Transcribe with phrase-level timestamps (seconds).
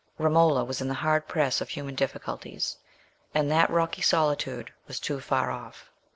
[0.17, 2.75] Romola was in the hard press of human difficulties,
[3.35, 5.91] and that rocky solitude was too far off.